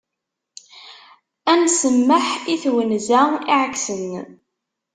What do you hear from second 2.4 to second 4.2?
i twenza iɛeksen.